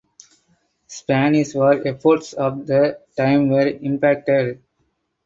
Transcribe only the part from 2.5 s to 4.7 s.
the time were impacted.